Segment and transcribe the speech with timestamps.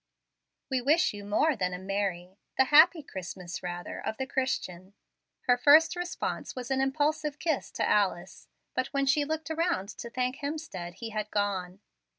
[0.71, 4.95] "We wish you more than a 'merry' the happy Christmas, rather, of the Christian."
[5.41, 8.47] Her first response was an impulsive kiss to Alice.
[8.73, 11.81] But when she looked around to thank Hemstead he had gone.